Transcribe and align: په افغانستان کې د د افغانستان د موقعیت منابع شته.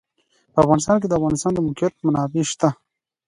په 0.53 0.57
افغانستان 0.63 0.95
کې 0.99 1.07
د 1.07 1.09
د 1.13 1.17
افغانستان 1.19 1.51
د 1.53 1.59
موقعیت 1.67 1.93
منابع 2.05 2.43
شته. 2.51 2.69